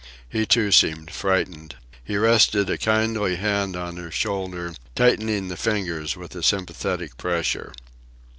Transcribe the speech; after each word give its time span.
He, 0.27 0.47
too, 0.47 0.71
seemed 0.71 1.11
frightened. 1.11 1.75
He 2.03 2.17
rested 2.17 2.71
a 2.71 2.77
kindly 2.79 3.35
hand 3.35 3.75
on 3.75 3.97
her 3.97 4.09
shoulder, 4.09 4.73
tightening 4.95 5.47
the 5.47 5.55
fingers 5.55 6.17
with 6.17 6.35
a 6.35 6.41
sympathetic 6.41 7.17
pressure. 7.17 7.71